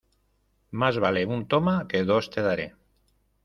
Más 0.71 0.97
vale 1.03 1.27
un 1.35 1.47
"toma" 1.47 1.87
que 1.87 2.03
dos 2.03 2.31
"te 2.31 2.41
daré". 2.41 2.73